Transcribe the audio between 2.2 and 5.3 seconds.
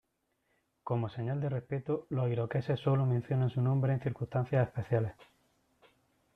iroqueses sólo mencionan su nombre en circunstancias especiales.